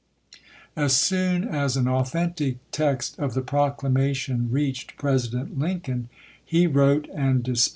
As 0.75 0.95
soon 0.95 1.43
as 1.43 1.77
an 1.77 1.87
authentic 1.87 2.57
text 2.71 3.19
of 3.19 3.35
the 3.35 3.43
proclamation 3.43 4.49
reached 4.49 4.97
President 4.97 5.59
Lincoln, 5.59 6.09
he 6.43 6.65
wrote 6.65 7.07
and 7.13 7.43
dispatched 7.43 7.69
Vol. 7.69 7.69